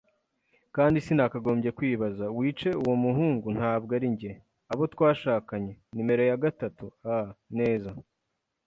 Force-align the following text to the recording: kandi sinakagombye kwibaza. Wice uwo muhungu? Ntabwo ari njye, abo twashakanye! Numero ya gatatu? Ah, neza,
kandi 0.75 0.97
sinakagombye 1.05 1.69
kwibaza. 1.77 2.25
Wice 2.37 2.69
uwo 2.83 2.95
muhungu? 3.03 3.47
Ntabwo 3.57 3.91
ari 3.97 4.07
njye, 4.13 4.31
abo 4.71 4.83
twashakanye! 4.93 5.73
Numero 5.95 6.23
ya 6.29 6.37
gatatu? 6.43 6.85
Ah, 7.15 7.27
neza, 7.59 7.91